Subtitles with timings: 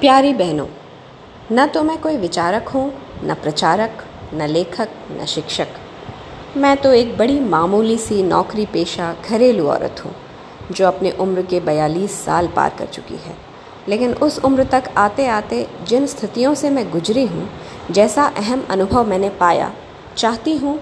[0.00, 0.66] प्यारी बहनों,
[1.52, 2.92] न तो मैं कोई विचारक हूँ,
[3.24, 9.66] न प्रचारक, न लेखक, न शिक्षक मैं तो एक बड़ी मामूली सी नौकरी पेशा घरेलू
[9.66, 10.12] औरत हूँ,
[10.70, 13.36] जो अपने उम्र के बयालीस साल पार कर चुकी है
[13.88, 17.48] लेकिन उस उम्र तक आते आते जिन स्थितियों से मैं गुजरी हूँ,
[17.90, 19.70] जैसा अहम अनुभव मैंने पाया,
[20.16, 20.78] चाहती हूँ,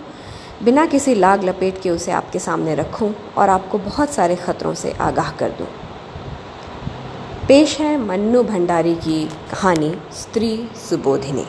[0.62, 4.92] बिना किसी लाग लपेट के उसे आपके सामने रखूँ और आपको बहुत सारे ख़तरों से
[5.00, 5.66] आगाह कर दूँ।
[7.48, 11.44] पेश है मन्नू भंडारी की कहानी स्त्री सुबोधिनी।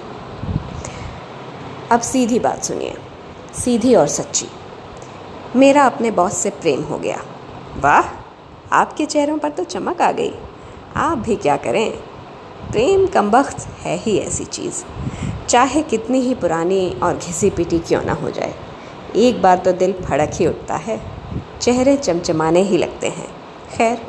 [1.91, 2.94] अब सीधी बात सुनिए,
[3.53, 4.45] सीधी और सच्ची।
[5.55, 7.21] मेरा अपने बॉस से प्रेम हो गया।
[7.77, 8.05] वाह,
[8.71, 10.31] आपके चेहरों पर तो चमक आ गई।
[10.95, 11.91] आप भी क्या करें?
[12.71, 14.84] प्रेम कमबख्त है ही ऐसी चीज़।
[15.48, 18.54] चाहे कितनी ही पुरानी और घिसी पिटी क्यों ना हो जाए।
[19.16, 21.02] एक बार तो दिल फड़क ही उठता है।
[21.62, 23.27] चेहरे चमचमाने ही लगते हैं।
[23.77, 24.09] खैर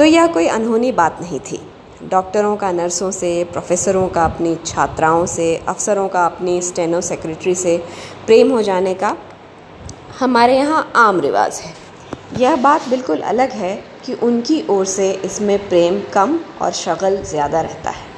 [0.00, 1.60] तो यह कोई अनहोनी बात नहीं थी।
[2.02, 7.76] डॉक्टरों का, नर्सों से, प्रोफेसरों का, अपनी छात्राओं से, अफसरों का, अपनी स्टेनो सेक्रेटरी से
[8.26, 9.16] प्रेम हो जाने का
[10.20, 11.74] हमारे यहाँ आम रिवाज है।
[12.38, 13.74] यह बात बिल्कुल अलग है
[14.06, 18.08] कि उनकी ओर से इसमें प्रेम कम और शगल ज़्यादा रहता है।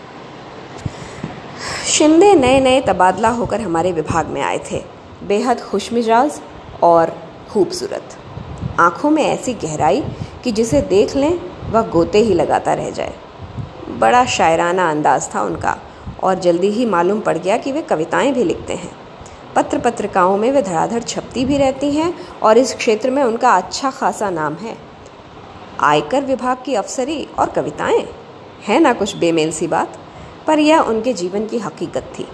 [1.89, 4.83] शिंदे नए नए तबादला होकर हमारे विभाग में आए थे।
[5.29, 6.41] बेहद खुश मिजाज
[6.83, 7.17] और
[7.53, 8.19] खूबसूरत।
[8.81, 10.03] आँखों में ऐसी गहराई
[10.45, 13.15] कि जिसे देख लें वह गोते ही लगाता रह जाए।
[13.89, 15.79] बड़ा शायराना अंदाज था उनका,
[16.23, 18.97] और जल्दी ही मालूम पड़ गया कि वे कविताएँ भी लिखते हैं।
[19.57, 23.91] पत्र पत्रिकाओं में वे धड़ाधड़ छपती भी रहती हैं, और इस क्षेत्र में उनका अच्छा
[23.91, 24.77] खासा नाम है।
[25.81, 28.09] आयकर विभाग की अफसरी और कविताएँ?
[28.63, 29.99] हैं ना कुछ बेमेल सी बात?
[30.47, 32.29] पर यह उनके जीवन की हकीकत थी।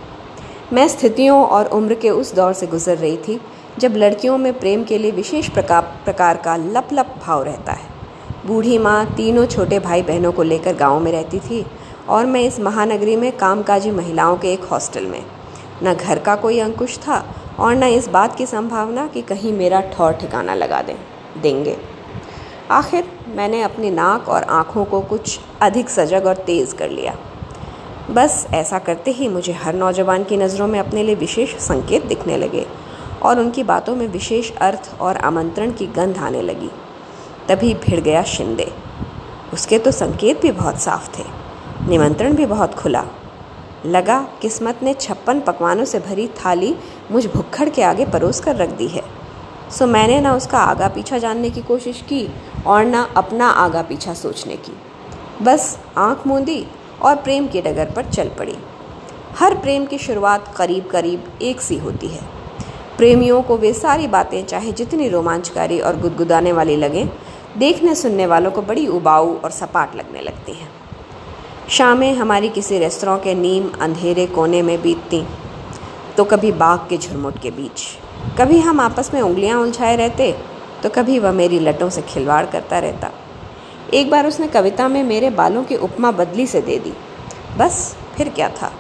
[0.73, 3.41] मैं स्थितियों और उम्र के उस दौर से गुजर रही थी,
[3.79, 7.98] जब लड़कियों में प्रेम के लिए विशेष प्रकार प्रकार का लप लप भाव रहता है।
[8.49, 11.65] बूढ़ी माँ तीनों छोटे भाई बहनों को लेकर गाँव में रहती थी
[12.09, 15.25] और मैं इस महानगरी में कामकाजी महिलाओं के एक हॉस्टल में।
[15.83, 17.19] न घर का कोई अंकुश था
[17.59, 20.97] और न इस बात की संभावना कि कहीं मेरा ठौर ठिकाना लगा दें,
[21.43, 21.77] देंगे।
[22.71, 27.17] आखिर मैंने अपनी नाक और आँखों को कुछ अधिक सजग और तेज़ कर लिया।
[28.11, 32.37] बस ऐसा करते ही मुझे हर नौजवान की नज़रों में अपने लिए विशेष संकेत दिखने
[32.37, 32.67] लगे
[33.23, 36.71] और उनकी बातों में विशेष अर्थ और आमंत्रण की गंध आने लगी।
[37.49, 38.71] तभी भिड़ गया शिंदे।
[39.53, 41.25] उसके तो संकेत भी बहुत साफ़ थे,
[41.89, 43.05] निमंत्रण भी बहुत खुला।
[43.87, 46.75] लगा, किस्मत ने छप्पन पकवानों से भरी थाली
[47.11, 49.03] मुझ भुक्खड़ के आगे परोस कर रख दी है।
[49.71, 52.27] सो मैंने ना उसका आगा पीछा जानने की कोशिश की
[52.67, 54.73] और ना अपना आगा पीछा सोचने की।
[55.43, 56.67] बस आँख मूंदी
[57.03, 58.57] और प्रेम की डगर पर चल पड़ी।
[59.39, 62.23] हर प्रेम की शुरुआत करीब करीब एक सी होती है।
[62.97, 67.09] प्रेमियों को वे सारी बातें चाहे जितनी रोमांचकारी और गुदगुदाने वाली लगें
[67.59, 70.71] देखने सुनने वालों को बड़ी उबाऊ और सपाट लगने लगती हैं।
[71.69, 75.23] शामें हमारी किसी रेस्तरों के नीम अंधेरे कोने में बीतती
[76.17, 77.83] तो कभी बाग के झुरमुट के बीच,
[78.39, 80.33] कभी हम आपस में उंगलियाँ उलझाए रहते
[80.83, 83.11] तो कभी वह मेरी लटों से खिलवाड़ करता रहता।
[83.95, 86.93] एक बार उसने कविता में मेरे बालों की उपमा बदली से दे दी।
[87.59, 88.73] बस, फिर क्या था?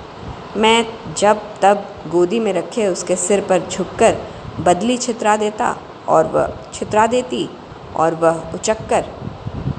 [0.56, 4.16] मैं जब तब गोदी में रखे उसके सिर पर झुककर
[4.60, 5.76] बदली छितरा देता
[6.08, 7.48] और वह छितरा देती
[7.96, 9.04] और वह उचक कर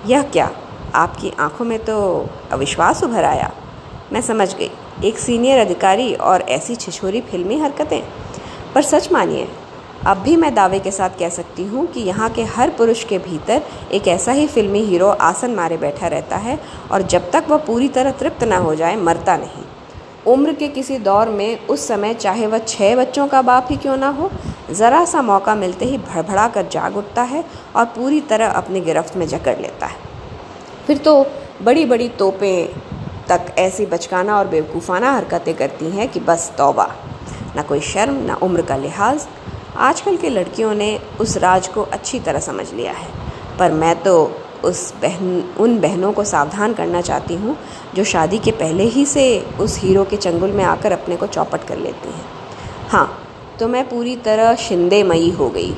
[0.06, 0.50] यह क्या?
[0.96, 1.98] आपकी आँखों में तो
[2.52, 3.52] अविश्वास उभर आया।
[4.14, 4.70] मैं समझ गई।
[5.04, 8.02] एक सीनियर अधिकारी और ऐसी छिछोरी फिल्मी हरकतें।
[8.76, 9.48] पर सच मानिए,
[10.08, 13.18] अब भी मैं दावे के साथ कह सकती हूँ कि यहाँ के हर पुरुष के
[13.18, 13.62] भीतर
[13.92, 16.58] एक ऐसा ही फिल्मी हीरो आसन मारे बैठा रहता है
[16.92, 19.64] और जब तक वह पूरी तरह तृप्त ना हो जाए, मरता नहीं।
[20.28, 23.98] उम्र के किसी दौर में उस समय चाहे वह छः बच्चों का बाप ही क्यों
[23.98, 24.32] ना हो
[24.72, 27.44] ज़रा सा मौका मिलते ही भड़भड़ा कर जाग उठता है
[27.76, 29.98] और पूरी तरह अपनी गिरफ्त में जकड़ लेता है।
[30.88, 31.26] फिर तो
[31.62, 32.68] बड़ी बड़ी तोपें
[33.30, 36.88] तक ऐसी बचकाना और बेवकूफ़ाना हरकतें करती हैं कि बस तौबा।
[37.56, 39.28] ना कोई शर्म, ना उम्र का लिहाज।
[39.78, 43.08] आजकल के लड़कियों ने उस राज को अच्छी तरह समझ लिया है।
[43.60, 44.16] पर मैं तो
[44.64, 47.58] उस बहन, उन बहनों को सावधान करना चाहती हूँ
[47.96, 51.64] जो शादी के पहले ही से उस हीरो के चंगुल में आकर अपने को चौपट
[51.64, 52.26] कर लेती हैं।
[52.90, 53.19] हाँ
[53.60, 55.72] तो मैं पूरी तरह शिंदेमयी हो गई।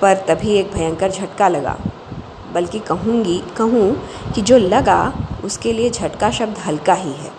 [0.00, 1.76] पर तभी एक भयंकर झटका लगा।
[2.54, 5.12] बल्कि कहूँगी, कहूँ कि जो लगा,
[5.44, 7.30] उसके लिए झटका शब्द हल्का ही है।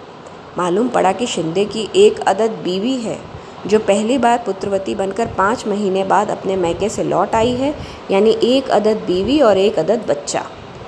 [0.58, 3.20] मालूम पड़ा कि शिंदे की एक अदद बीवी है,
[3.68, 7.76] जो पहली बार पुत्रवती बनकर पाँच महीने बाद अपने मैके से लौट आई है,
[8.12, 10.46] यानी एक अदद बीवी और एक अदद बच्चा।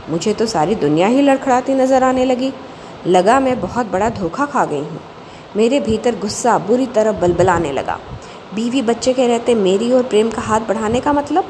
[0.09, 2.53] मुझे तो सारी दुनिया ही लड़खड़ाती नज़र आने लगी।
[3.07, 4.99] लगा, मैं बहुत बड़ा धोखा खा गई हूँ।
[5.55, 7.99] मेरे भीतर गुस्सा बुरी तरह बलबलाने लगा।
[8.55, 11.45] बीवी बच्चे के रहते मेरी और प्रेम का हाथ बढ़ाने का मतलब?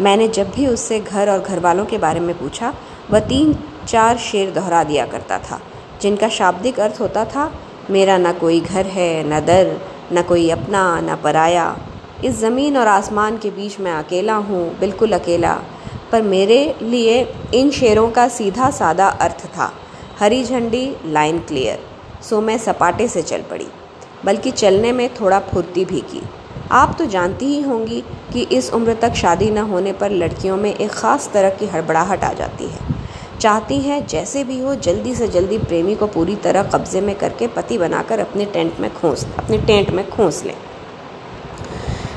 [0.00, 2.72] मैंने जब भी उससे घर और घर वालों के बारे में पूछा,
[3.10, 3.54] वह तीन
[3.88, 5.60] चार शेर दोहरा दिया करता था,
[6.02, 7.50] जिनका शाब्दिक अर्थ होता था,
[7.90, 9.76] मेरा ना कोई घर है, न दर,
[10.12, 11.76] न कोई अपना, न पराया।
[12.24, 15.54] इस ज़मीन और आसमान के बीच मैं अकेला हूँ, बिल्कुल अकेला।
[16.12, 17.22] पर मेरे लिए
[17.54, 19.72] इन शेरों का सीधा सादा अर्थ था,
[20.20, 21.78] हरी झंडी, लाइन क्लियर।
[22.22, 23.66] सो मैं सपाटे से चल पड़ी।
[24.24, 26.22] बल्कि चलने में थोड़ा फुर्ती भी की।
[26.72, 28.02] आप तो जानती ही होंगी
[28.32, 32.24] कि इस उम्र तक शादी न होने पर लड़कियों में एक ख़ास तरह की हड़बड़ाहट
[32.24, 32.94] आ जाती है।
[33.40, 37.46] चाहती हैं जैसे भी हो, जल्दी से जल्दी प्रेमी को पूरी तरह कब्ज़े में करके
[37.46, 40.54] पति बनाकर अपने टेंट में खोस, अपने टेंट में खोस लें।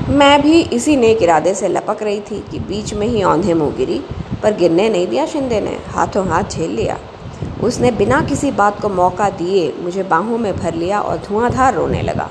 [0.08, 3.76] मैं भी इसी नेक इरादे से लपक रही थी कि बीच में ही औंधे मुँह
[3.76, 4.00] गिरी,
[4.42, 6.98] पर गिरने नहीं दिया, शिंदे ने हाथों हाथ झेल लिया।
[7.62, 12.02] उसने बिना किसी बात को मौका दिए मुझे बाहों में भर लिया और धुआंधार रोने
[12.02, 12.30] लगा।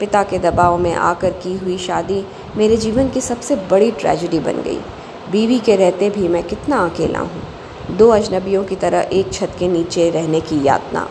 [0.00, 2.24] पिता के दबाव में आकर की हुई शादी
[2.56, 4.78] मेरे जीवन की सबसे बड़ी ट्रेजिडी बन गई।
[5.30, 9.68] बीवी के रहते भी मैं कितना अकेला हूँ। दो अजनबियों की तरह एक छत के
[9.68, 11.08] नीचे रहने की यातना।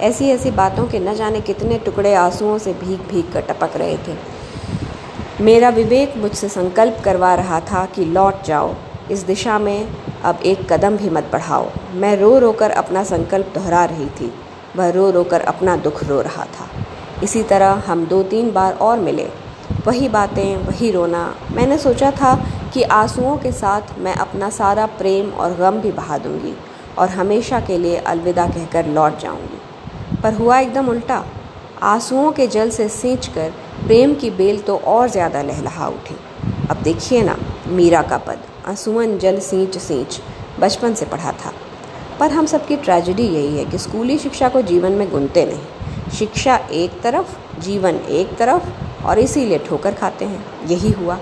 [0.00, 3.96] ऐसी ऐसी बातों के न जाने कितने टुकड़े आंसुओं से भीग भीग कर टपक रहे
[3.96, 4.16] थे।
[5.40, 8.74] मेरा विवेक मुझसे संकल्प करवा रहा था कि लौट जाओ।
[9.10, 9.88] इस दिशा में
[10.24, 14.32] अब एक कदम भी मत बढ़ाओ। मैं रो रो कर अपना संकल्प दोहरा रही थी।
[14.76, 16.68] वह रो रो कर अपना दुख रो रहा था।
[17.22, 19.28] इसी तरह हम दो तीन बार और मिले।
[19.86, 22.34] वही बातें, वही रोना। मैंने सोचा था
[22.74, 26.54] कि आंसुओं के साथ मैं अपना सारा प्रेम और गम भी बहा दूँगी
[26.98, 31.24] और हमेशा के लिए अलविदा कहकर लौट जाऊँगी। पर हुआ एकदम उल्टा।
[31.84, 33.52] आंसुओं के जल से सींच कर
[33.86, 36.16] प्रेम की बेल तो और ज़्यादा लहलहा उठी।
[36.70, 37.36] अब देखिए ना,
[37.68, 40.20] मीरा का पद। आंसुअन जल सींच सींच
[40.60, 41.52] बचपन से पढ़ा था।
[42.20, 45.60] पर हम सबकी ट्रेजिडी यही है कि स्कूली शिक्षा को जीवन में गुनते नहीं।
[46.10, 48.62] शिक्षा एक तरफ़, जीवन एक तरफ़
[49.04, 51.18] और इसीलिए ठोकर खाते हैं। यही हुआ।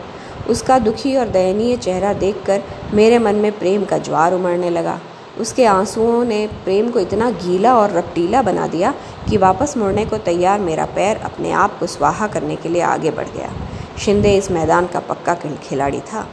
[0.49, 2.63] उसका दुखी और दयनीय चेहरा देखकर
[2.95, 5.01] मेरे मन में प्रेम का ज्वार उमड़ने लगा।
[5.39, 8.95] उसके आंसुओं ने प्रेम को इतना गीला और रपटीला बना दिया
[9.31, 13.11] कि वापस मुड़ने को तैयार मेरा पैर अपने आप को स्वाहा करने के लिए आगे
[13.11, 13.53] बढ़ गया।
[13.99, 16.29] शिंदे इस मैदान का पक्का खिलाड़ी था।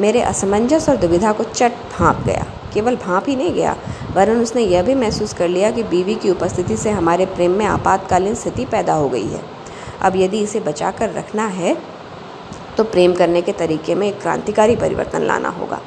[0.00, 2.44] मेरे असमंजस और दुविधा को चट भाँप गया।
[2.74, 3.76] केवल भाँप ही नहीं गया,
[4.14, 7.64] वरन उसने यह भी महसूस कर लिया कि बीवी की उपस्थिति से हमारे प्रेम में
[7.66, 9.42] आपातकालीन स्थिति पैदा हो गई है।
[10.00, 11.76] अब यदि इसे बचा कर रखना है
[12.76, 15.80] तो प्रेम करने के तरीके में एक क्रांतिकारी परिवर्तन लाना होगा।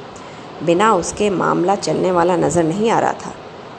[0.64, 3.32] बिना उसके मामला चलने वाला नज़र नहीं आ रहा था।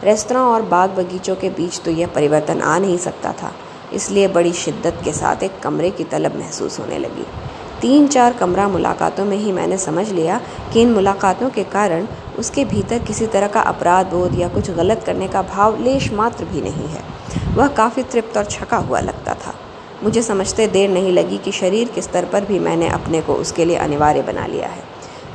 [0.04, 3.54] रेस्तरा और बाग बगीचों के बीच तो यह परिवर्तन आ नहीं सकता था,
[3.94, 7.26] इसलिए बड़ी शिद्दत के साथ एक कमरे की तलब महसूस होने लगी।
[7.82, 10.40] तीन चार कमरा मुलाकातों में ही मैंने समझ लिया
[10.74, 12.08] कि इन मुलाकातों के कारण
[12.40, 16.46] उसके भीतर किसी तरह का अपराध बोध या कुछ गलत करने का भाव लेश मात्र
[16.46, 17.04] भी नहीं है।
[17.56, 19.54] वह काफ़ी तृप्त और छका हुआ लगता था।
[20.04, 23.66] मुझे समझते देर नहीं लगी कि शरीर के स्तर पर भी मैंने अपने को उसके
[23.66, 24.84] लिए अनिवार्य बना लिया है।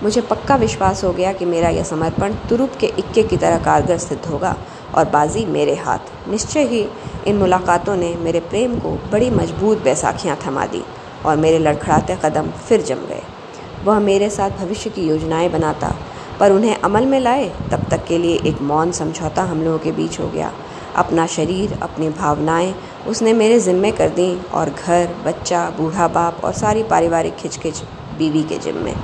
[0.02, 3.98] मुझे पक्का विश्वास हो गया कि मेरा यह समर्पण तुरुप के इक्के की तरह कारगर
[3.98, 4.56] सिद्ध होगा
[4.94, 6.86] और बाजी मेरे हाथ। निश्चय ही
[7.26, 10.82] इन मुलाकातों ने मेरे प्रेम को बड़ी मज़बूत बैसाखियाँ थमा दी।
[11.26, 13.22] और मेरे लड़खड़ाते कदम फिर जम गए।
[13.84, 15.94] वह मेरे साथ भविष्य की योजनाएँ बनाता,
[16.40, 19.92] पर उन्हें अमल में लाए, तब तक के लिए एक मौन समझौता हम लोगों के
[19.92, 20.52] बीच हो गया।
[20.96, 22.74] अपना शरीर, अपनी भावनाएँ
[23.08, 27.82] उसने मेरे ज़िम्मे कर दी और घर, बच्चा, बूढ़ा बाप और सारी पारिवारिक खिचखिच
[28.18, 28.94] बीवी के जिम्मे।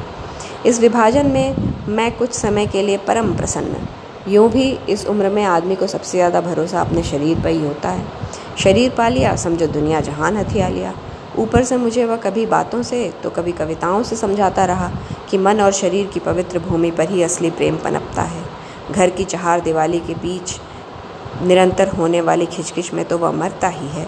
[0.66, 1.56] इस विभाजन में
[1.88, 3.86] मैं कुछ समय के लिए परम प्रसन्न।
[4.28, 7.88] यूँ भी इस उम्र में आदमी को सबसे ज़्यादा भरोसा अपने शरीर पर ही होता
[7.88, 8.04] है।
[8.58, 10.92] शरीर पा लिया समझो दुनिया जहान हथिया लिया
[11.38, 14.90] ऊपर से मुझे वह कभी बातों से तो कभी कविताओं से समझाता रहा
[15.30, 18.44] कि मन और शरीर की पवित्र भूमि पर ही असली प्रेम पनपता है।
[18.90, 20.58] घर की चहार दिवाली के बीच
[21.42, 24.06] निरंतर होने वाली खिचकिच में तो वह मरता ही है।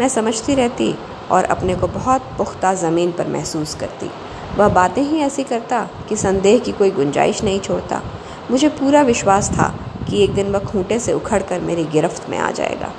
[0.00, 0.94] मैं समझती रहती
[1.30, 4.10] और अपने को बहुत पुख्ता ज़मीन पर महसूस करती।
[4.56, 8.02] वह बातें ही ऐसी करता कि संदेह की कोई गुंजाइश नहीं छोड़ता।
[8.50, 9.68] मुझे पूरा विश्वास था
[10.08, 12.92] कि एक दिन वह खूंटे से उखड़ कर मेरी गिरफ्त में आ जाएगा।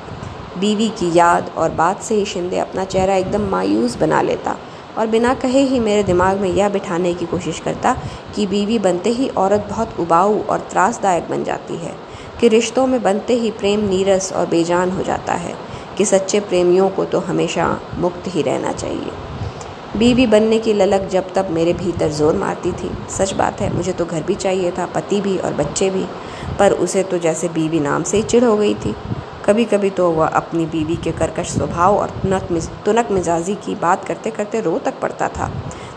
[0.62, 4.56] बीवी की याद और बात से ही शिंदे अपना चेहरा एकदम मायूस बना लेता
[4.98, 7.96] और बिना कहे ही मेरे दिमाग में यह बिठाने की कोशिश करता
[8.36, 11.94] कि बीवी बनते ही औरत बहुत उबाऊ और त्रासदायक बन जाती है,
[12.40, 15.56] कि रिश्तों में बनते ही प्रेम नीरस और बेजान हो जाता है,
[15.98, 19.12] कि सच्चे प्रेमियों को तो हमेशा मुक्त ही रहना चाहिए।
[19.98, 23.94] बीवी बनने की ललक जब तब मेरे भीतर ज़ोर मारती थी। सच बात है, मुझे
[23.94, 26.06] तो घर भी चाहिए था, पति भी और बच्चे भी,
[26.60, 28.96] पर उसे तो जैसे बीवी नाम से ही चिढ़ हो गई थी।
[29.46, 33.76] कभी कभी तो वह अपनी बीवी के कर्कश स्वभाव और तुनक मिज, तुनक मिजाजी की
[33.76, 35.52] बात करते करते रो तक पड़ता था।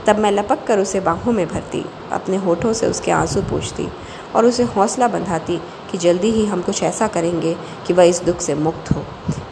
[0.06, 3.88] तब मैं लपक कर उसे बाहों में भरती, अपने होठों से उसके आँसू पूछती
[4.34, 5.56] और उसे हौसला बंधाती
[5.90, 7.54] कि जल्दी ही हम कुछ ऐसा करेंगे
[7.86, 9.04] कि वह इस दुख से मुक्त हो,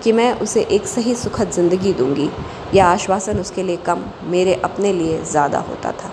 [0.04, 2.30] कि मैं उसे एक सही सुखद ज़िंदगी दूँगी।
[2.74, 6.12] यह आश्वासन उसके लिए कम, मेरे अपने लिए ज़्यादा होता था।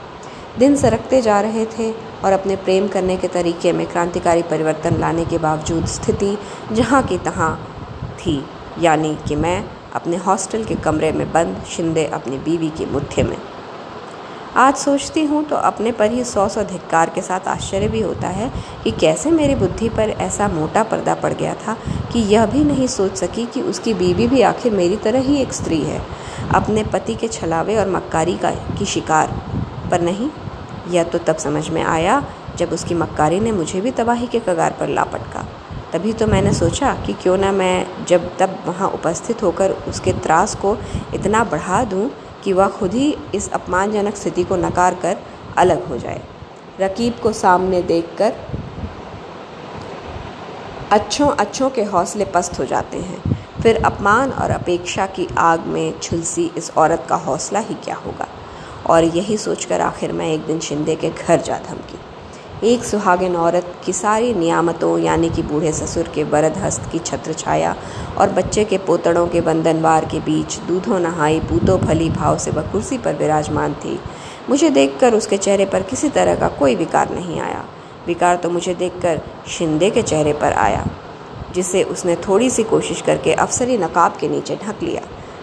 [0.60, 1.92] दिन सरकते जा रहे थे
[2.24, 6.38] और अपने प्रेम करने के तरीके में क्रांतिकारी परिवर्तन लाने के बावजूद स्थिति
[6.72, 7.69] जहाँ की तहाँ
[8.20, 8.44] थी,
[8.80, 9.64] यानी कि मैं
[9.96, 13.38] अपने हॉस्टल के कमरे में बंद, शिंदे अपनी बीवी की मुट्ठी में।
[14.58, 18.28] आज सोचती हूँ तो अपने पर ही सौ सौ धिक्कार के साथ आश्चर्य भी होता
[18.28, 18.50] है
[18.84, 21.78] कि कैसे मेरी बुद्धि पर ऐसा मोटा पर्दा पड़ गया था
[22.14, 25.54] कि यह भी नहीं सोच सकी कि उसकी बीवी भी आखिर मेरी तरह ही एक
[25.54, 26.02] स्त्री है,
[26.56, 29.32] अपने पति के छलावे और मक्कारी का की शिकार।
[29.92, 30.30] पर नहीं,
[30.90, 32.24] यह तो तब समझ में आया
[32.58, 35.46] जब उसकी मक्कारी ने मुझे भी तबाही के कगार पर ला पटका।
[35.94, 40.56] तभी तो मैंने सोचा कि क्यों ना मैं जब तब वहाँ उपस्थित होकर उसके त्रास
[40.56, 40.78] को
[41.14, 42.10] इतना बढ़ा दूँ
[42.44, 45.18] कि वह खुद ही इस अपमानजनक स्थिति को नकार कर
[45.58, 46.22] अलग हो जाए।
[46.80, 48.34] रकीब को सामने देखकर
[50.92, 56.00] अच्छों अच्छों के हौसले पस्त हो जाते हैं। फिर अपमान और अपेक्षा की आग में
[56.00, 58.28] झुलसी इस औरत का हौसला ही क्या होगा?
[58.88, 62.00] और यही सोचकर आखिर मैं एक दिन शिंदे के घर जा धमकी।
[62.64, 67.34] एक सुहागिन औरत की सारी नियामतों, यानी कि बूढ़े ससुर के वरद हस्त की छत्र
[67.34, 67.76] छाया
[68.18, 72.72] और बच्चे के पोतड़ों के बंधनवार के बीच दूधों नहाई, पूतों फली भाव से वह
[72.72, 74.00] कुर्सी पर विराजमान थी।
[74.50, 77.64] मुझे देखकर उसके चेहरे पर किसी तरह का कोई विकार नहीं आया।
[78.08, 80.86] विकार तो मुझे देखकर शिंदे के चेहरे पर आया,
[81.56, 85.02] जिसे उसने थोड़ी सी कोशिश करके अफसरी नकाब के नीचे ढक लिया।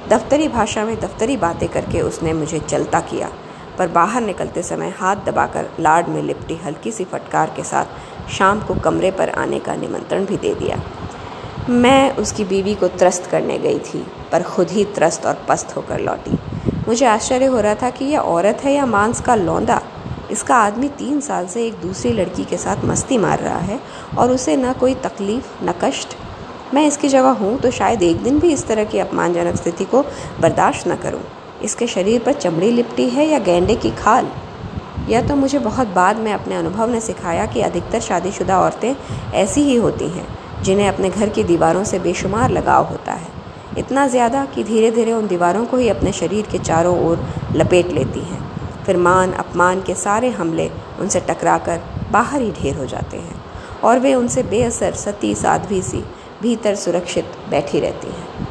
[0.08, 3.30] दफ्तरी भाषा में दफ्तरी बातें करके उसने मुझे चलता किया।
[3.78, 8.60] पर बाहर निकलते समय हाथ दबाकर लाड में लिपटी हल्की सी फटकार के साथ शाम
[8.60, 10.80] को कमरे पर आने का निमंत्रण भी दे दिया।
[11.70, 16.00] मैं उसकी बीवी को त्रस्त करने गई थी, पर खुद ही त्रस्त और पस्त होकर
[16.00, 16.38] लौटी।
[16.88, 19.80] मुझे आश्चर्य हो रहा था कि यह औरत है या मांस का लौंदा।
[20.30, 23.80] इसका आदमी तीन साल से एक दूसरी लड़की के साथ मस्ती मार रहा है
[24.18, 26.16] और उसे न कोई तकलीफ़, न कष्ट।
[26.74, 30.02] मैं इसकी जगह हूँ तो शायद एक दिन भी इस तरह की अपमानजनक स्थिति को
[30.40, 31.20] बर्दाश्त न करूँ।
[31.66, 34.30] इसके शरीर पर चमड़ी लिपटी है या गेंडे की खाल?
[35.08, 38.94] यह तो मुझे बहुत बाद में अपने अनुभव ने सिखाया कि अधिकतर शादीशुदा औरतें
[39.34, 40.26] ऐसी ही होती हैं,
[40.62, 43.34] जिन्हें अपने घर की दीवारों से बेशुमार लगाव होता है।
[43.78, 47.92] इतना ज़्यादा कि धीरे धीरे उन दीवारों को ही अपने शरीर के चारों ओर लपेट
[47.92, 48.44] लेती हैं।
[48.84, 50.70] फिर मान, अपमान के सारे हमले
[51.00, 51.80] उनसे टकराकर
[52.12, 53.40] बाहर ही ढेर हो जाते हैं
[53.84, 56.04] और वे उनसे बेअसर, सती, साध्वी सी,
[56.42, 58.45] भीतर सुरक्षित बैठी रहती हैं।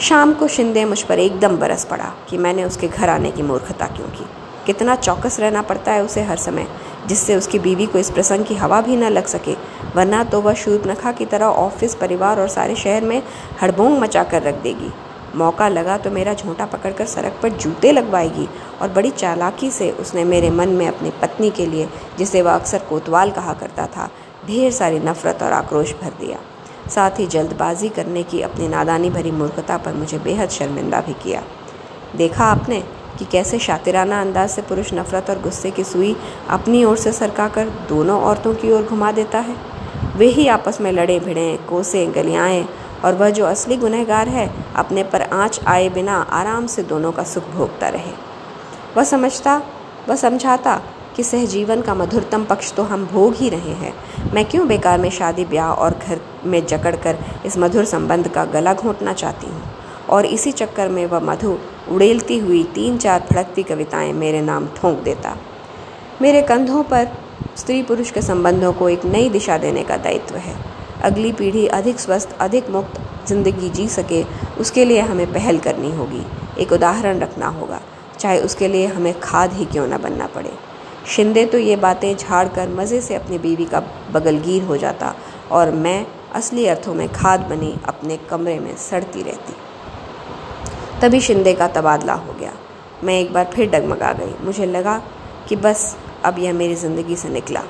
[0.00, 3.86] शाम को शिंदे मुझ पर एकदम बरस पड़ा कि मैंने उसके घर आने की मूर्खता
[3.86, 4.24] क्यों की।
[4.66, 6.66] कितना चौकस रहना पड़ता है उसे हर समय,
[7.06, 9.54] जिससे उसकी बीवी को इस प्रसंग की हवा भी न लग सके,
[9.96, 13.22] वरना तो वह शूर्पनखा की तरह ऑफ़िस, परिवार और सारे शहर में
[13.62, 14.90] हड़बोंग मचा कर रख देगी।
[15.36, 18.48] मौका लगा तो मेरा झोंटा पकड़कर सड़क पर जूते लगवाएगी
[18.82, 21.88] और बड़ी चालाकी से उसने मेरे मन में अपनी पत्नी के लिए,
[22.18, 24.08] जिसे वह अक्सर कोतवाल कहा करता था,
[24.46, 26.38] ढेर सारी नफरत और आक्रोश भर दिया।
[26.90, 31.42] साथ ही जल्दबाजी करने की अपनी नादानी भरी मूर्खता पर मुझे बेहद शर्मिंदा भी किया।
[32.16, 32.80] देखा आपने
[33.18, 36.16] कि कैसे शातिराना अंदाज से पुरुष नफरत और गुस्से की सुई
[36.48, 39.56] अपनी ओर से सरकाकर दोनों औरतों की ओर घुमा देता है?
[40.16, 42.68] वे ही आपस में लड़े, भिड़े, कोसे, गलियाएँ
[43.04, 47.22] और वह जो असली गुनहगार है, अपने पर आँच आए बिना आराम से दोनों का
[47.22, 48.12] सुख भोगता रहे।
[48.96, 49.62] वह समझता,
[50.08, 50.80] वह समझाता
[51.18, 53.92] कि सहजीवन का मधुरतम पक्ष तो हम भोग ही रहे हैं।
[54.34, 58.44] मैं क्यों बेकार में शादी, ब्याह और घर में जकड़ कर इस मधुर संबंध का
[58.44, 59.62] गला घोंटना चाहती हूँ?
[60.10, 61.56] और इसी चक्कर में वह मधु
[61.90, 65.36] उड़ेलती हुई तीन चार फड़कती कविताएँ मेरे नाम ठोंक देता।
[66.22, 67.08] मेरे कंधों पर
[67.56, 70.56] स्त्री पुरुष के संबंधों को एक नई दिशा देने का दायित्व है।
[71.02, 74.22] अगली पीढ़ी अधिक स्वस्थ, अधिक मुक्त ज़िंदगी जी सके,
[74.60, 76.24] उसके लिए हमें पहल करनी होगी।
[76.62, 77.80] एक उदाहरण रखना होगा,
[78.18, 80.52] चाहे उसके लिए हमें खाद ही क्यों न बनना पड़े।
[81.08, 83.80] शिंदे तो ये बातें झाड़ कर मज़े से अपनी बीवी का
[84.12, 85.14] बगलगीर हो जाता
[85.50, 89.54] और मैं असली अर्थों में खाद बनी अपने कमरे में सड़ती रहती।
[91.00, 92.52] तभी शिंदे का तबादला हो गया।
[93.04, 94.98] मैं एक बार फिर डगमगा गई। मुझे लगा
[95.48, 97.62] कि बस अब यह मेरी ज़िंदगी से निकला।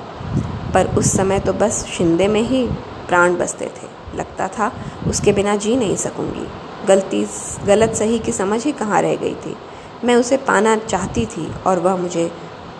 [0.73, 2.65] पर उस समय तो बस शिंदे में ही
[3.07, 4.71] प्राण बसते थे। लगता था
[5.07, 6.47] उसके बिना जी नहीं सकूँगी।
[6.87, 7.25] गलती
[7.65, 9.55] गलत सही की समझ ही कहाँ रह गई थी।
[10.03, 12.31] मैं उसे पाना चाहती थी और वह मुझे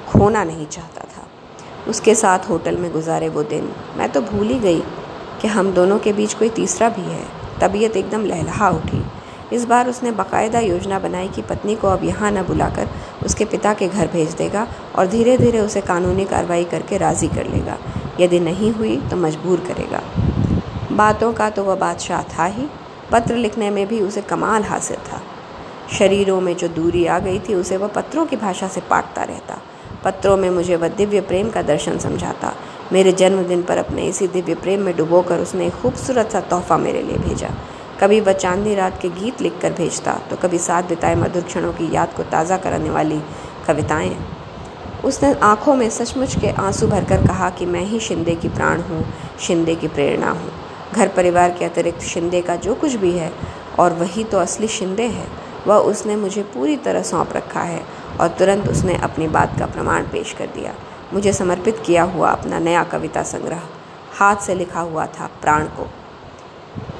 [0.09, 1.27] खोना नहीं चाहता था।
[1.87, 4.81] उसके साथ होटल में गुजारे वो दिन। मैं तो भूल ही गई
[5.41, 7.23] कि हम दोनों के बीच कोई तीसरा भी है।
[7.61, 9.03] तबीयत एकदम लहलहा उठी।
[9.53, 12.89] इस बार उसने बाकायदा योजना बनाई कि पत्नी को अब यहाँ न बुलाकर
[13.25, 17.47] उसके पिता के घर भेज देगा और धीरे धीरे उसे कानूनी कार्रवाई करके राज़ी कर
[17.47, 17.77] लेगा।
[18.19, 20.01] यदि नहीं हुई तो मजबूर करेगा।
[20.95, 22.67] बातों का तो वह बादशाह था ही।
[23.11, 25.21] पत्र लिखने में भी उसे कमाल हासिल था।
[25.97, 29.57] शरीरों में जो दूरी आ गई थी, उसे वह पत्रों की भाषा से पाटता रहता।
[30.03, 32.53] पत्रों में मुझे वह दिव्य प्रेम का दर्शन समझाता।
[32.93, 37.01] मेरे जन्मदिन पर अपने इसी दिव्य प्रेम में डुबोकर उसने एक खूबसूरत सा तोहफा मेरे
[37.01, 37.49] लिए भेजा।
[38.01, 41.93] कभी वह चांदनी रात के गीत लिखकर भेजता तो कभी साथ बिताए मधुर क्षणों की
[41.95, 43.19] याद को ताज़ा कराने वाली
[43.67, 44.15] कविताएँ।
[45.05, 49.03] उसने आँखों में सचमुच के आँसू भरकर कहा कि मैं ही शिंदे की प्राण हूँ,
[49.39, 50.51] शिंदे की प्रेरणा हूँ।
[50.93, 53.31] घर परिवार के अतिरिक्त शिंदे का जो कुछ भी है,
[53.79, 55.27] और वही तो असली शिंदे है।
[55.67, 57.81] वह उसने मुझे पूरी तरह सौंप रखा है।
[58.19, 60.73] और तुरंत उसने अपनी बात का प्रमाण पेश कर दिया।
[61.13, 63.61] मुझे समर्पित किया हुआ अपना नया कविता संग्रह,
[64.13, 65.87] हाथ से लिखा हुआ था प्राण को।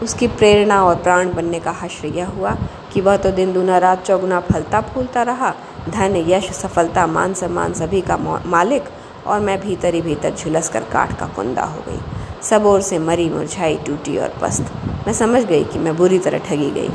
[0.03, 2.55] उसकी प्रेरणा और प्राण बनने का हश्र यह हुआ
[2.93, 5.53] कि वह तो दिन दूना रात चौगुना फलता फूलता रहा,
[5.89, 8.89] धन, यश, सफलता, मान सम्मान सभी का मालिक
[9.27, 11.99] और मैं भीतर ही भीतर झुलस कर काठ का कुंदा हो गई।
[12.43, 14.71] सब ओर से मरी मुरझाई टूटी और पस्त।
[15.07, 16.89] मैं समझ गई कि मैं बुरी तरह ठगी गई।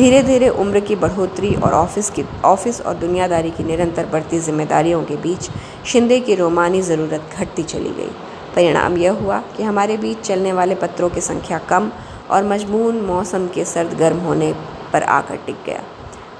[0.00, 5.02] धीरे धीरे उम्र की बढ़ोतरी और ऑफ़िस की, ऑफ़िस और दुनियादारी की निरंतर बढ़ती जिम्मेदारियों
[5.04, 5.48] के बीच
[5.86, 8.08] शिंदे की रोमानी ज़रूरत घटती चली गई।
[8.54, 11.90] परिणाम यह हुआ कि हमारे बीच चलने वाले पत्रों की संख्या कम
[12.30, 14.52] और मजमून मौसम के सर्द गर्म होने
[14.92, 15.82] पर आकर टिक गया।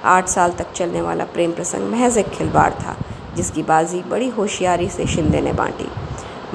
[0.05, 2.95] आठ साल तक चलने वाला प्रेम प्रसंग महज एक खिलवाड़ था,
[3.35, 5.87] जिसकी बाजी बड़ी होशियारी से शिंदे ने बांटी।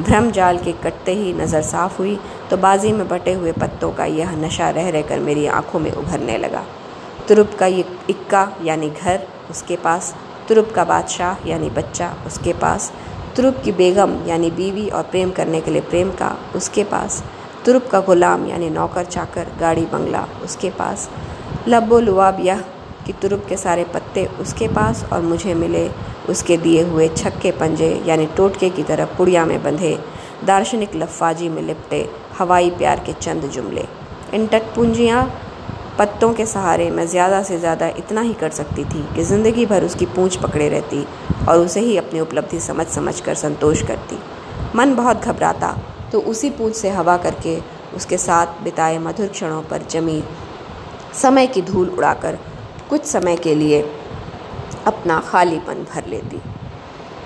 [0.00, 2.18] भ्रम जाल के कटते ही नज़र साफ़ हुई
[2.50, 6.38] तो बाजी में बटे हुए पत्तों का यह नशा रह रहकर मेरी आँखों में उभरने
[6.38, 6.64] लगा।
[7.28, 10.16] तुरुप का इक्का, यानी घर, उसके पास।
[10.48, 12.92] तुरुप का बादशाह, यानी बच्चा, उसके पास।
[13.36, 17.24] तुरुप की बेगम, यानी बीवी, और प्रेम करने के लिए प्रेम का, उसके पास।
[17.64, 21.10] तुरुप का गुलाम, यानी नौकर, चाकर, गाड़ी, बंगला, उसके पास।
[21.68, 22.64] लब्बो लुआब यह
[23.06, 25.90] कि तुरुप के सारे पत्ते उसके पास और मुझे मिले।
[26.28, 29.98] उसके दिए हुए छक्के पंजे, यानी टोटके की तरह पुड़िया में बंधे।
[30.44, 33.84] दार्शनिक लफाजी में लिपटे, हवाई प्यार के चंद जुमले।
[34.34, 35.40] इन टटपुंजियाँ
[35.98, 39.84] पत्तों के सहारे मैं ज़्यादा से ज़्यादा इतना ही कर सकती थी कि ज़िंदगी भर
[39.84, 41.04] उसकी पूँछ पकड़े रहती
[41.48, 44.18] और उसे ही अपनी उपलब्धि समझ समझ कर संतोष करती।
[44.74, 45.70] मन बहुत घबराता
[46.12, 47.58] तो उसी पूँछ से हवा करके
[47.96, 50.22] उसके साथ बिताए मधुर क्षणों पर जमी।
[51.22, 52.38] समय की धूल उड़ाकर
[52.90, 53.80] कुछ समय के लिए
[54.86, 56.40] अपना खालीपन भर लेती।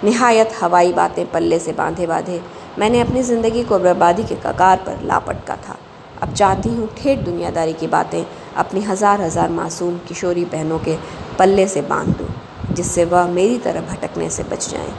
[0.04, 2.40] निहायत हवाई बातें पल्ले से बांधे बांधे
[2.78, 5.76] मैंने अपनी ज़िंदगी को बर्बादी के कगार पर लापटका था।
[6.22, 8.24] अब चाहती हूँ ठेठ दुनियादारी की बातें
[8.56, 10.96] अपनी हज़ार हज़ार मासूम किशोरी बहनों के
[11.38, 12.28] पल्ले से बाँध दूँ,
[12.72, 14.92] जिससे वह मेरी तरह भटकने से बच जाएँ।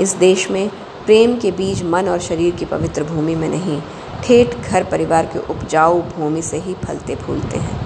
[0.00, 0.68] इस देश में
[1.06, 3.80] प्रेम के बीज मन और शरीर की पवित्र भूमि में नहीं,
[4.24, 7.78] ठेठ घर परिवार के उपजाऊ भूमि से ही फलते फूलते हैं।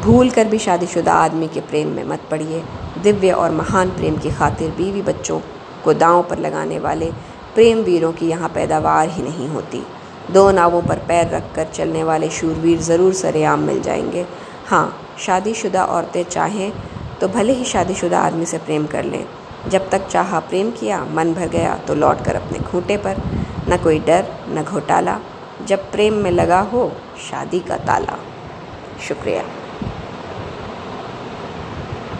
[0.00, 2.62] भूल कर भी शादीशुदा आदमी के प्रेम में मत पड़िए।
[3.02, 5.40] दिव्य और महान प्रेम की खातिर बीवी बच्चों
[5.84, 7.10] को दांव पर लगाने वाले
[7.54, 9.82] प्रेम वीरों की यहाँ पैदावार ही नहीं होती।
[10.32, 14.26] दो नावों पर पैर रखकर चलने वाले शूरवीर ज़रूर सरेआम मिल जाएँगे।
[14.66, 16.72] हाँ शादीशुदा औरतें चाहें
[17.20, 19.24] तो भले ही शादीशुदा आदमी से प्रेम कर लें।
[19.68, 23.22] जब तक चाहा प्रेम किया, मन भर गया तो लौट कर अपने खूंटे पर,
[23.68, 25.18] न कोई डर, न घोटाला।
[25.66, 26.90] जब प्रेम में लगा हो,
[27.30, 28.18] शादी का ताला।
[29.08, 29.42] शुक्रिया।